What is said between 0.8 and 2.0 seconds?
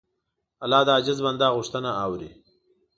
د عاجز بنده غوښتنه